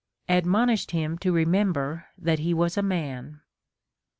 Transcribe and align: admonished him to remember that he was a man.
admonished 0.27 0.89
him 0.89 1.15
to 1.15 1.31
remember 1.31 2.07
that 2.17 2.39
he 2.39 2.55
was 2.55 2.75
a 2.75 2.81
man. 2.81 3.39